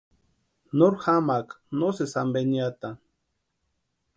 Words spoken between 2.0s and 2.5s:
ampe